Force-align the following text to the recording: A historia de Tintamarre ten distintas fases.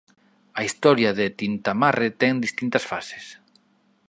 A 0.59 0.61
historia 0.67 1.11
de 1.19 1.25
Tintamarre 1.41 2.09
ten 2.21 2.35
distintas 2.45 2.83
fases. 2.91 3.25